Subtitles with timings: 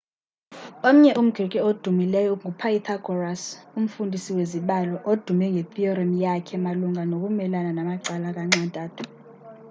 [0.89, 3.43] omnye umgrike odumileyo ngu-pythagoras
[3.77, 9.03] umfundisi wezibalo odume ngethiyorem yakhe malunga nokumelana namacala kanxa-ntathu